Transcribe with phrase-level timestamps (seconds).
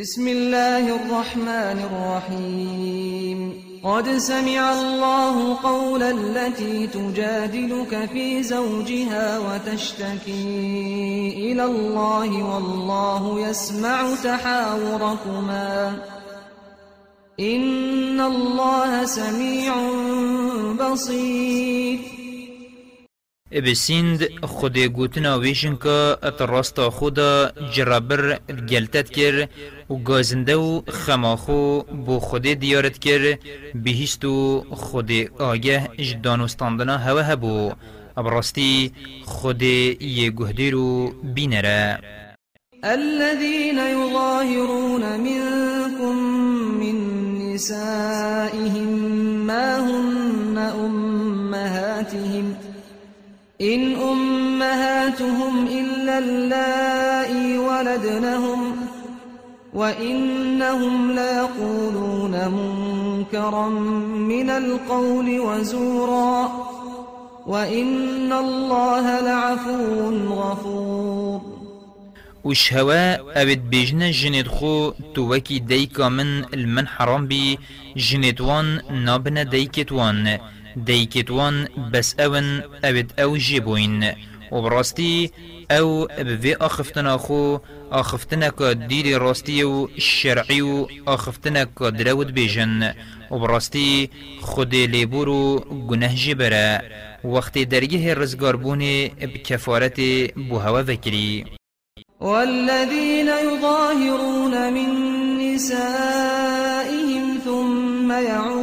[0.00, 3.62] بسم الله الرحمن الرحيم.
[3.84, 10.32] قد سمع الله قول التي تجادلك في زوجها وتشتكي
[11.36, 15.96] إلى الله والله يسمع تحاوركما.
[17.40, 19.74] إن الله سميع
[20.92, 22.17] بصير.
[23.52, 28.38] بسیند خود گوتنا ویشن که ات راستا خدا جرابر
[28.68, 29.48] گلتت کر
[29.90, 33.38] و گازنده و خماخو بو خود دیارت کر
[33.74, 37.72] بهیست و خود آگه جدانوستاندنا هوا هبو
[38.16, 38.92] ابراستی
[39.24, 41.98] خود یه گهدی رو بینره
[42.84, 46.16] الذين يظاهرون منكم
[46.80, 46.96] من
[47.38, 48.88] نسائهم
[49.46, 52.67] ما هن أمهاتهم
[53.60, 58.76] إن أمهاتهم إلا اللائي ولدنهم
[59.74, 63.68] وإنهم ليقولون منكرا
[64.18, 66.52] من القول وزورا
[67.46, 71.40] وإن الله لعفو غفور.
[72.44, 77.58] وش هوا؟ أبد بيجنا جنت خو توكي ديكا من المن حرام بي
[77.96, 80.38] جنتوان نابنا ديكتوان
[80.84, 84.12] ديكتوان بس اون اوید أو جيبوين
[84.52, 85.30] وبراستي
[85.70, 87.58] أو بفي اخفتنا خو
[87.92, 92.94] اخفتنا كديري راستي و الشرعي و اخفتنا كدراود بيجن
[93.30, 96.78] وبراستي خود ليبورو گناه جبرا
[97.24, 100.00] وقت درگه رزگار بوني بكفارت
[100.36, 101.44] بوهوا وكري
[102.20, 104.88] والذين يظاهرون من
[105.54, 108.57] نسائهم ثم يعودون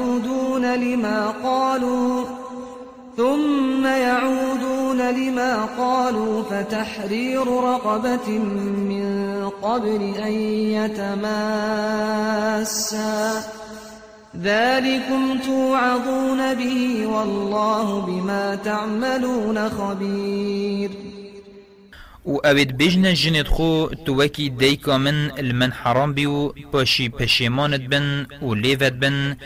[0.76, 2.26] لما قالوا
[3.18, 10.32] ثم يعودون لما قالوا فتحرير رقبة من قبل أن
[10.78, 11.96] يتماسا.
[14.42, 20.92] ذلكم توعظون به والله بما تعملون خبير.
[22.26, 28.28] و اوید بجن جنت خو تو وکی دیکا من المن حرام بیو پاشی پشیمانت بن
[28.42, 28.56] و
[28.90, 29.38] بن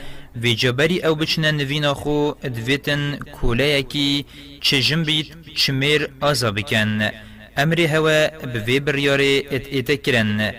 [0.44, 4.26] و جبری أو بچنه نوینا خو ادویتن کوله یکی
[4.62, 7.10] چجم بید چمیر آزا بکن.
[7.58, 10.54] امری هوا بوی بریاره ات ایتا کرن.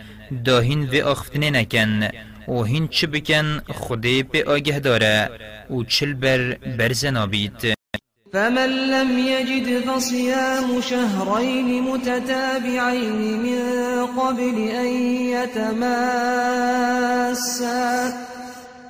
[0.45, 2.09] داهین و آختنه نکن.
[2.49, 5.31] و هین چه بکن خودی به آگه داره.
[5.71, 7.75] و چل بر برزنا بید
[8.33, 13.63] فمن لم يجد فصيام شهرين متتابعين من
[14.07, 14.87] قبل أن
[15.35, 15.91] يتماسا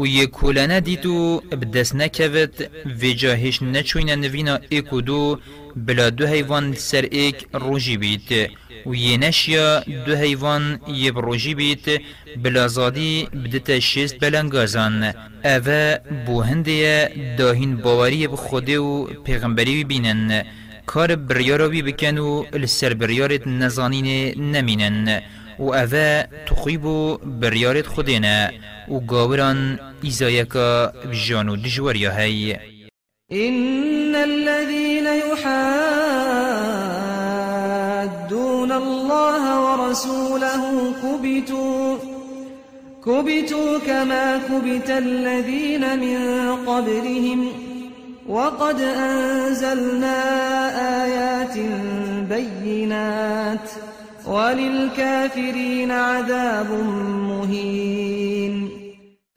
[0.00, 2.56] و یه کولانه دیتو بدست نکوت
[3.02, 5.38] و جاهش نچوین نوینا ایکو دو
[5.76, 8.50] بلا دو حیوان سر ایک روژی بیت
[8.86, 11.86] و یه نشیا دو حیوان یه روژی بیت
[12.42, 15.14] بلا زادی بدت شست بلنگازان.
[15.44, 20.44] اوه بو هنده داهین باوری بخوده و پیغمبری بینن
[20.86, 24.08] کار بریاروی بکن و لسر بریارت نزانین
[24.52, 25.22] نمینن
[25.60, 28.50] و اوه تخیبو بریارت خودینه
[28.88, 32.56] و گاوران ایزایکا بجانو دجوریا هی
[33.32, 35.50] إن الذين يحادون
[38.72, 40.62] الله ورسوله
[41.02, 41.96] كبتوا
[43.06, 46.18] كبتوا كما كبت الذين من
[46.66, 47.48] قبلهم.
[48.28, 50.18] وقد أنزلنا
[51.04, 51.58] آيات
[52.28, 53.70] بينات
[54.30, 56.70] وللكافرين عذاب
[57.30, 58.70] مهين.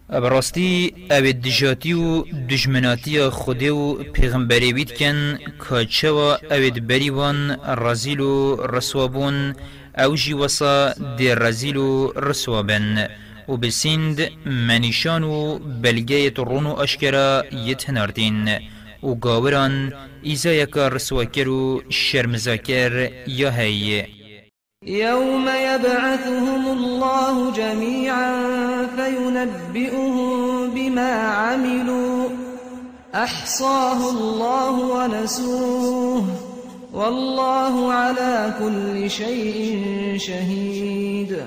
[0.10, 8.20] براستی أو دجاتی و دجمناتی خود و پیغمبری بید کن کاچه و أو بریوان رزیل
[8.20, 9.56] و رسوابون
[9.98, 13.08] أو جی وصا دی رزیل و رسوابن.
[13.50, 18.50] و بسیند منیشان و بلگه ترون و اشکرا یتناردین.
[19.04, 24.23] و گاوران ایزا یکا رسواکر و شرمزاکر یا هیه
[24.88, 28.34] يوم يبعثهم الله جميعا
[28.96, 32.30] فينبئهم بما عملوا.
[33.16, 36.26] أحصاه الله ونسوه.
[36.94, 41.38] والله على كل شيء شهيد.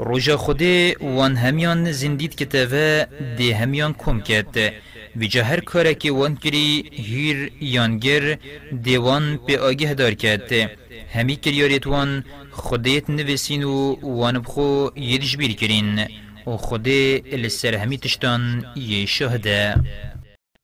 [0.00, 3.06] روژا خوده وان همیان زندید کتابه
[3.38, 4.72] ده همیان کم کرد
[5.16, 8.38] ویجا هر کاره که وان کری هیر یانگر
[8.82, 10.79] دیوان به آگه دار کرد
[11.14, 16.06] همی کریارت وان خودیت نویسین و وان بخو یدش بیر کرین
[16.46, 19.74] و خودی لسر همی تشتان یه شهده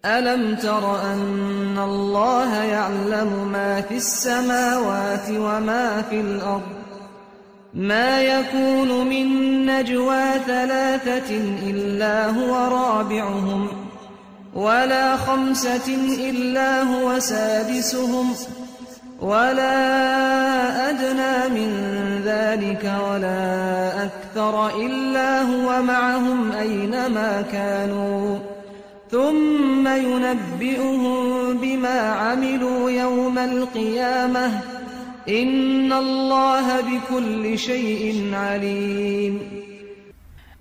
[0.04, 6.62] ألم تر أن الله يعلم ما في السماوات وما في الأرض؟
[7.74, 9.26] ما يكون من
[9.66, 11.36] نجوى ثلاثة
[11.70, 13.68] إلا هو رابعهم
[14.54, 15.94] ولا خمسة
[16.30, 18.34] إلا هو سادسهم.
[19.20, 21.70] ولا أدنى من
[22.24, 28.38] ذلك ولا أكثر إلا هو معهم أينما كانوا
[29.10, 34.60] ثم ينبئهم بما عملوا يوم القيامة
[35.28, 39.40] إن الله بكل شيء عليم.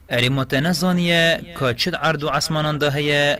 [0.09, 3.37] اری متنزانیه که چد عرض و عصمانان ده هیا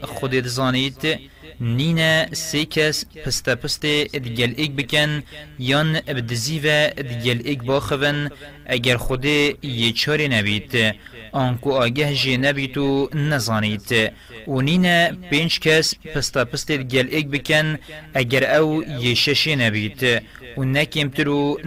[2.33, 5.23] سه کس پسته پسته ادگل ایک بکن
[5.59, 6.67] یان ابدزی و
[6.97, 8.29] ادگل ایک باخون
[8.65, 10.95] اگر خود یه چاری نبید.
[11.31, 14.11] آنکو آگه نبید و نزانید.
[14.47, 17.79] و نینه پنج کس پسته پسته ادگل ایک بکن
[18.13, 20.21] اگر أو یه ششی نبید.
[20.57, 21.59] و نکیمتر و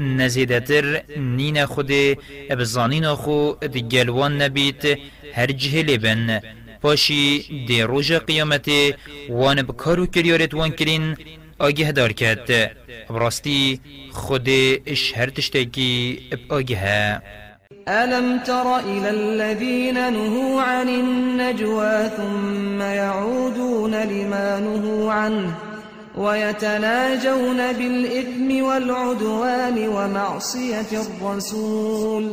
[1.67, 1.93] خود
[2.51, 4.99] ابزانین خو ادگلوان نبید
[5.35, 6.41] هر جهلی بن
[6.83, 8.69] پاشی دی روژ قیامت
[9.31, 11.17] وان بکارو کریارت وان کرین
[11.59, 12.49] آگه دار کرد.
[13.11, 13.81] براستی
[14.13, 14.49] خود
[14.87, 17.23] اش هر تشتکی اب آگه.
[17.89, 25.55] ألم تر إلى الذين نهوا عن النجوى ثم يعودون لما نهوا عنه
[26.17, 32.33] ويتناجون بالإثم والعدوان ومعصية الرسول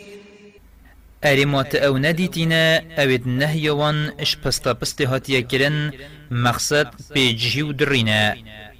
[1.23, 5.93] ارمات أو ندیتینا اوید نهیوان إش پستا پستی هاتیا کرن
[6.31, 8.37] مقصد پیجهی و درینه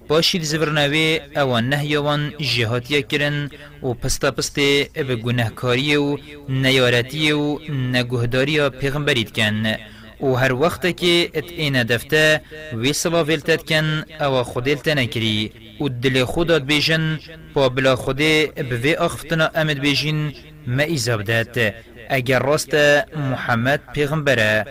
[0.07, 3.49] باشید زورناوی أو نهیوان جهاتیا کرن
[3.83, 6.17] و پستا پستی به گناهکاری و
[6.49, 9.75] نیارتی و نگهداری پیغمبرید کن.
[10.21, 12.41] و هر وقت که ات این دفته
[12.73, 15.51] وی سوا ویلتت کن أو خودیلت نکری
[15.81, 17.19] و دل خودت بیجن
[17.53, 20.33] با بلا خودی به وی اخفتنا امد بیجین
[20.67, 21.73] ما ایزاب داد
[22.11, 22.75] اگر راست
[23.15, 24.65] محمد پیغمبره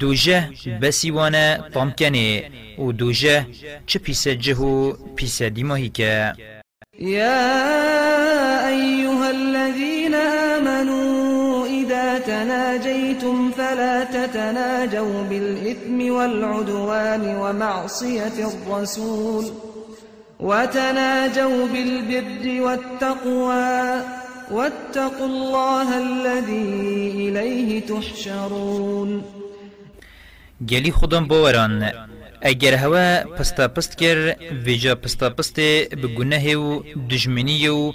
[0.00, 0.48] دوجه
[0.82, 2.42] بسیوانه طامکنه
[2.78, 3.46] و دوجه
[3.86, 6.32] چه پیسه جهو پیسه دیماهی که.
[6.98, 19.44] يا أيها الذين آمنوا إذا تناجيتم فلا تتناجوا بالإثم والعدوان ومعصية الرسول.
[20.40, 24.21] وتناجوا بالبر والتقوى.
[24.52, 26.68] واتقوا الله الذي
[27.28, 29.24] إليه تحشرون.
[30.68, 31.92] گلی خودم باوران
[32.42, 37.92] اگر هوا پستا پست کر ویجا پستا پست به گناه و دجمنی و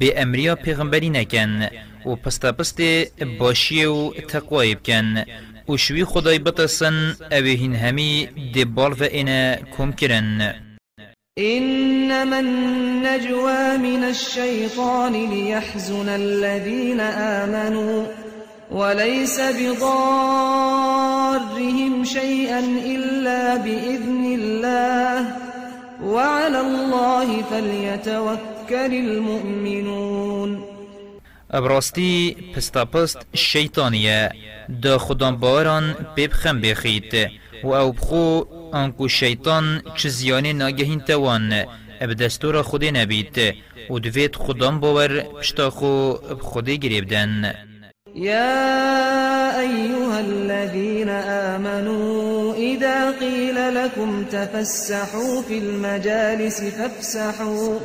[0.00, 1.68] به امریا پیغمبری نکن
[2.06, 2.80] و پستا پست
[3.38, 5.24] باشی و تقوی بکن
[5.68, 10.65] و شوی خدای بتسن اوهین همی دی بال و اینا کم کرن.
[11.38, 18.06] إنما النجوى من الشيطان ليحزن الذين آمنوا
[18.70, 19.84] وليس بضارهم
[22.04, 25.36] شيئا إلا بإذن الله
[26.02, 30.64] وعلى الله فليتوكل المؤمنون.
[31.50, 34.30] ابراستی پستا پست شیطانیه
[34.82, 37.30] دا خودان باران ببخم بخید
[37.64, 38.44] و أو بخو
[38.82, 40.08] آنکو شیطان چه
[40.52, 41.52] ناگهین توان
[42.00, 43.36] اب دستور خودی نبید.
[43.90, 47.54] و دوید خودان باور پشتا خو خودی گریبدن.
[48.14, 57.78] يا أيها الذين آمنوا إذا قيل لكم تفسحوا في المجالس فافسحوا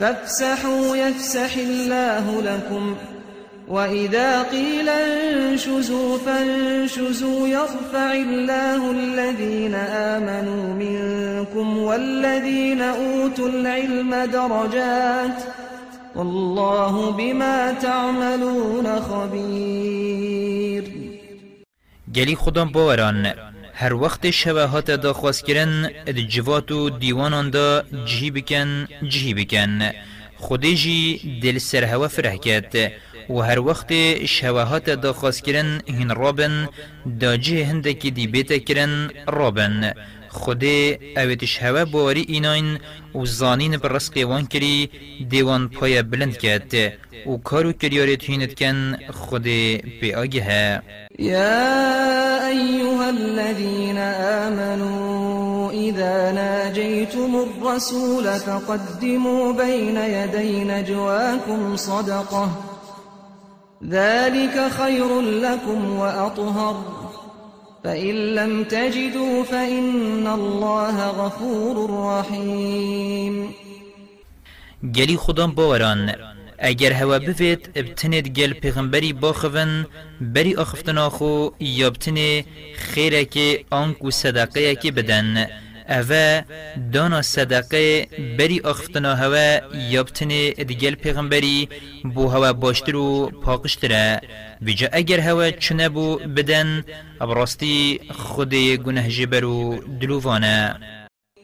[0.00, 2.96] فافسحوا يفسح الله لكم
[3.68, 15.42] وإذا قيل انشزوا فانشزوا يرفع الله الذين آمنوا منكم والذين أوتوا العلم درجات
[16.16, 20.84] والله بما تعملون خبير
[22.14, 23.32] گلی خودم باوران.
[23.74, 29.90] هر وقت شبهات دا خواست کرن اد جوات و دیوانان دا جهی بکن جهی بکن.
[30.36, 32.92] خودی جی دل سر هوا فرح کرد.
[33.30, 33.92] و هر وقت
[34.24, 36.68] شواهات دا خاص کرن هن رابن
[37.20, 39.92] دا جه هندکی دی بیتا کرن رابن.
[40.28, 40.64] خود
[41.16, 42.78] اویتش هوا بواری ایناین
[43.14, 44.90] و زانین بر رسق وان کری
[45.30, 46.74] دیوان پای بلند کرد
[47.26, 49.42] و کارو کریارت هینت کن خود
[50.00, 50.82] بی آگه.
[51.18, 53.98] يا أيها الذين
[54.42, 62.73] آمنوا إذا ناجيتم الرسول فقدموا بين يدي نجواكم صدقة.
[63.88, 67.04] ذلك خير لكم وأطهر.
[67.84, 73.54] فإن لم تجدوا فإن الله غفور رحيم.
[74.84, 76.14] گلی خودم باوران
[76.58, 79.86] اگر هوا بفید ابتند گل پیغمبری باخون
[80.20, 81.92] بری آخفتنا خو یا
[82.76, 85.46] خیره که آنکو صدقه که بدن
[85.88, 86.44] اوه
[86.92, 88.06] دانا صدقه
[88.38, 89.60] بری آخفتنا هوا
[89.90, 91.68] یابتنه ادگل پیغمبری
[92.14, 94.20] بو هوا باشتر و پاقشتره
[94.66, 96.84] بجا اگر هوا چنه بو بدن
[97.20, 100.76] ابراستی خود گنه جبر و دلووانه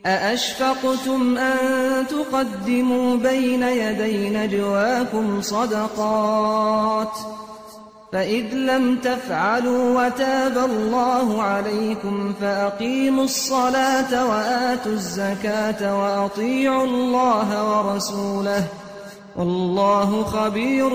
[0.07, 7.17] أأشفقتم أن تقدموا بين يدي نجواكم صدقات
[8.13, 18.67] فإذ لم تفعلوا وتاب الله عليكم فأقيموا الصلاة وآتوا الزكاة وأطيعوا الله ورسوله
[19.37, 20.89] والله خبير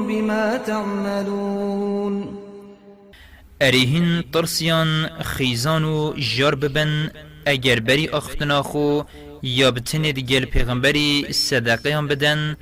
[0.00, 2.38] بما تعملون.
[3.62, 7.10] أريهن طرسيان خيزان جرب بن
[7.46, 9.02] اگر بری اختنا خو
[9.42, 12.56] یا بتنه دیگر پیغمبری صدقه هم بدن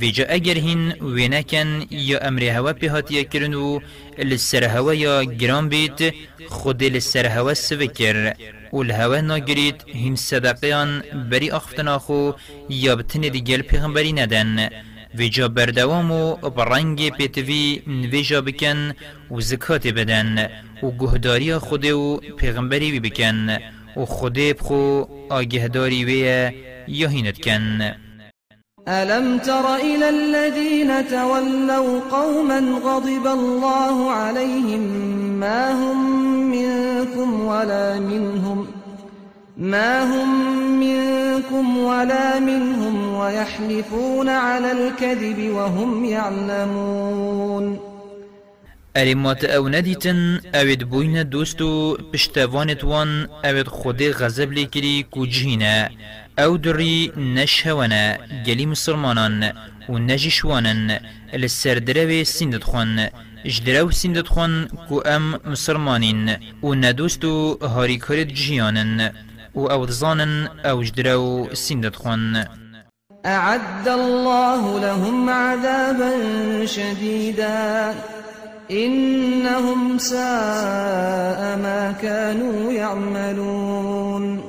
[0.00, 3.80] ویجا اگر هین وینکن یا أمر هوا پیهاتیه کرن و
[4.18, 6.14] لسر هوا یا گرام بیت
[6.48, 8.34] خود لسر هوا سوکر.
[8.72, 12.32] و الهوا ناگرید هین صدقیان بری اختنا خو
[12.68, 14.68] یا بتنه دیگر پیغمبری ندن.
[15.14, 18.92] ویجا بردوام و برنگ پیتوی نویجا بکن
[19.30, 20.48] و زکات بدن.
[20.82, 23.58] و گهداری خود و پیغمبری بکن.
[23.96, 26.54] و خودی بخو آگهداری ویه
[26.88, 28.03] یا هینت کن.
[28.88, 34.80] ألم تر إلى الذين تولوا قوما غضب الله عليهم
[35.40, 38.66] ما هم منكم ولا منهم
[39.56, 40.50] ما هم
[40.80, 47.93] منكم ولا منهم ويحلفون على الكذب وهم يعلمون
[48.96, 55.90] ارمات أو ندیتن اوید بوین دوستو پشتوانت وان اوید خود غزب لیکری کو جهینه
[56.38, 59.52] أو دری نشهونه گلی مسلمانان
[59.88, 60.98] و نجشوانن
[61.32, 62.98] لسردروی سندت خون
[63.44, 69.10] اجدرو سندت خون کو أم مسلمانین و ندوستو هاری کرد جیانن
[69.54, 72.44] و أو ظانن أو اجدرو سندت خون
[73.26, 76.12] أعد الله لهم عذابا
[76.66, 77.94] شديدا.
[78.70, 84.40] إنهم ساء ما كانوا يعملون.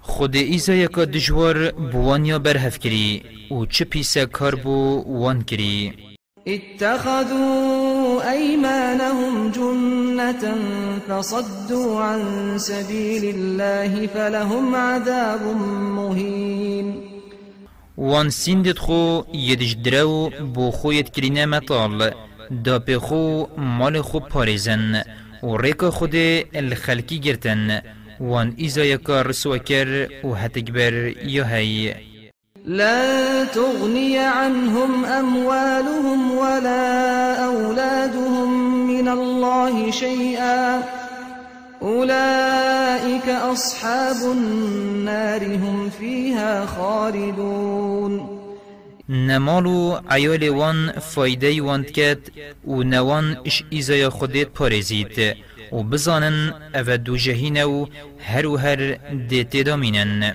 [0.00, 5.92] خود ایزا یکا دجوار بوانیا برهف کری و چه پیسا کار بو وان کری.
[6.46, 10.54] اتخذوا أيمانهم جنة
[11.08, 15.56] فصدوا عن سبيل الله فلهم عذاب
[15.96, 16.94] مهين.
[17.98, 22.12] وان سندت خو يدج درو بو خو يتكرينا مطال
[22.50, 25.02] دا پی خو مال خو پاريزن
[25.42, 26.14] و ریکا خود
[26.54, 27.80] الخلقی گرتن.
[28.20, 31.94] وان ایزا یکا رسوا کر و هتکبر یا هی.
[32.66, 38.48] لا تغني عنهم أموالهم ولا أولادهم
[38.86, 40.82] من الله شيئا
[41.82, 48.29] أولئك أصحاب النار هم فيها خالدون.
[49.10, 52.18] نمالو عیال وان فایده واند کد
[52.66, 55.36] و نوان اش ایزای خودت پارزید
[55.72, 57.56] و بزانن أو دو جهین
[58.18, 58.98] هر و هر
[59.28, 60.34] دیت دامینن.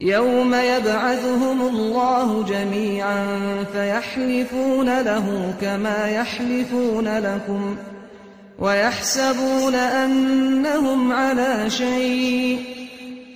[0.00, 3.26] يوم يبعثهم الله جميعا
[3.72, 7.76] فيحلفون له كما يحلفون لكم
[8.58, 12.79] ويحسبون أنهم على شيء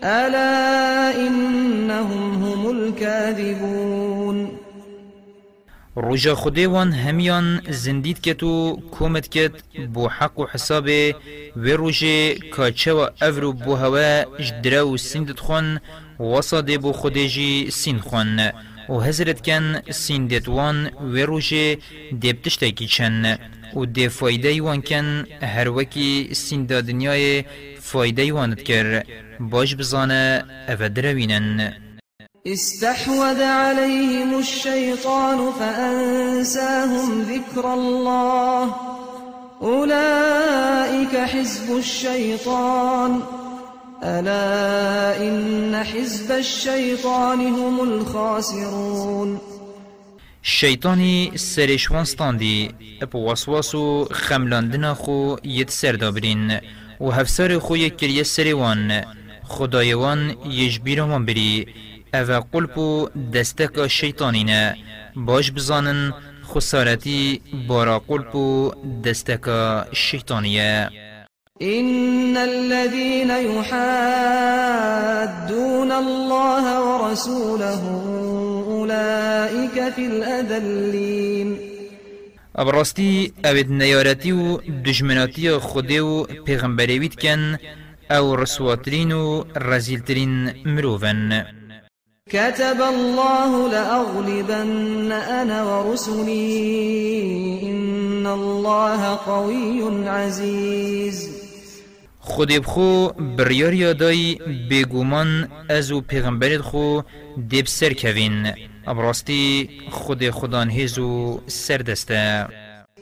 [0.05, 4.59] ألا إنهم هم الكاذبون.
[5.97, 10.89] رجا خديوان هميان زنديد كتو كومت كت بو حق و حساب
[11.57, 15.79] و رجا كاچوا افرو بو هوا جدرو سندت خون
[16.19, 18.51] وصاد بو خديجي سين خون
[18.89, 21.77] و هزرت كان سندت وان و رجا
[22.13, 23.39] دبتشتاكي چن
[23.75, 25.87] و دی فایده وان کن هر
[26.33, 27.45] سیندا دنیای
[27.95, 29.03] فایده وانت کر
[29.41, 29.77] باش
[30.69, 31.73] أو دروینن
[32.47, 38.75] استحوذ عليهم الشيطان فأنساهم ذكر الله.
[39.63, 43.23] أولئك حزب الشيطان.
[44.03, 49.41] ألا إن حزب الشيطان هم الخاسرون.
[50.43, 52.71] شیطانی سرشوانستان دی
[53.03, 56.61] اپ وسواس و خملاندنا خو ید سر دابرین
[57.01, 59.03] و هفسر خو یک کریه سریوان
[59.45, 61.67] خدایوان یجبیرمان بری.
[62.15, 64.77] أو قلب و دستک شیطانینه
[65.17, 66.15] باش بزانن
[66.55, 68.73] خسارتی بارا قلب و
[69.05, 69.51] دستک
[69.93, 70.91] شیطانیه.
[71.63, 73.73] إن الذين يحادون
[75.93, 77.83] الله ورسوله
[78.69, 81.74] أولئك في الأذلين.
[82.55, 87.57] ابراستی اوید نیارتی و دجمناتی خوده و پیغمبریوید کن
[88.11, 91.45] أو رسواترین و رزیلترین مروفن
[92.31, 101.31] كتب الله لأغلبن أنا ورسلي إن الله قوي عزيز.
[102.21, 104.35] خود بخو بریار یادای
[104.71, 107.01] بگومان از و پیغمبرت خو
[107.49, 108.53] دیب سر کوین
[108.87, 112.47] ابراستی خود خدان هزو سر دسته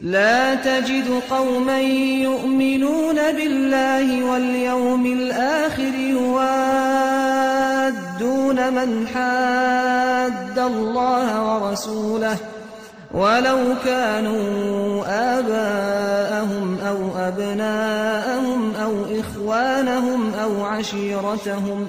[0.01, 1.81] لا تجد قوما
[2.23, 7.13] يؤمنون بالله واليوم الآخر يوادون
[8.75, 12.37] من حاد الله ورسوله
[13.15, 15.05] ولو كانوا
[15.39, 21.89] آباءهم أو أبناءهم أو إخوانهم أو عشيرتهم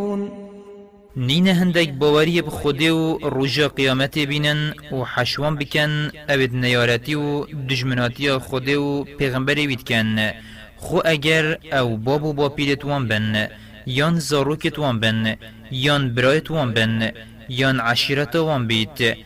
[1.15, 7.45] نین هندک باوری به بخودێ و ڕژە قیامت بینن و حشوان بکن اوید نیارتی و
[7.69, 10.33] دجمناتی خودێ و پێغمبەرێ ویتکەن
[10.77, 13.47] خو اگر او باب و توان بن
[13.85, 15.35] یان زاروک توان بن
[15.71, 17.11] یان برای توان بن
[17.49, 19.17] یان عشیره توان بیت اوان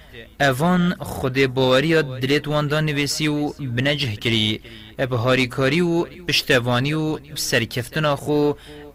[0.42, 3.54] ئەوان خودێ بسی او دانوێسی و
[5.00, 8.54] ابهاری کاری و پشتوانی و سرکفتن آخو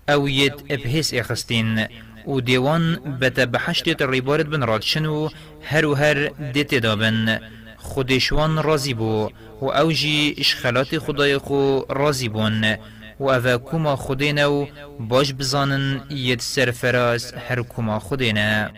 [0.08, 1.86] او یت ئەبهێس اخستین.
[2.30, 5.28] و دیوان بتا بحشتت ریبارت بن رادشن و
[5.62, 7.40] هر و هر دیت دابن.
[7.76, 9.30] خودشوان رازی بو
[9.62, 12.76] و اوجی اشخالات خدای خو رازی بون.
[13.20, 14.66] و اوه کما خودینو
[15.00, 18.70] باش بزانن ید سرفراز هر کما خودینه